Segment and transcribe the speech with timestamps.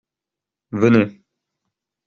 [0.81, 1.11] Venez.